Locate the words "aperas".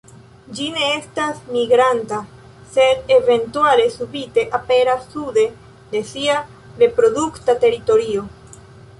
4.59-5.03